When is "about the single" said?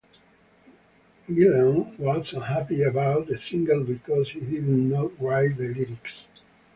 2.81-3.83